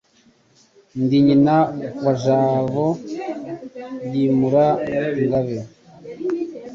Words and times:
Ndi 1.01 1.17
nyina 1.25 1.55
wa 2.03 2.13
Jabo 2.21 2.87
Ryimura 4.05 4.65
ingabe, 5.21 5.57